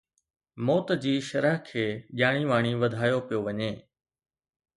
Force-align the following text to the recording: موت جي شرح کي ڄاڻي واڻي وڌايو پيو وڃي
موت 0.65 0.87
جي 1.03 1.13
شرح 1.27 1.55
کي 1.67 1.85
ڄاڻي 2.21 2.43
واڻي 2.51 2.73
وڌايو 2.81 3.19
پيو 3.27 3.39
وڃي 3.45 3.71